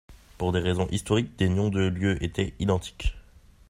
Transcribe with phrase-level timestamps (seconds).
[0.39, 3.15] Pour des raisons historiques, des noms de lieux étaient identiques.